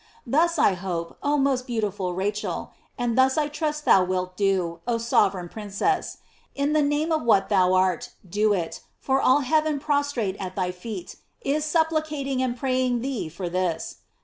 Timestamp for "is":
11.41-11.65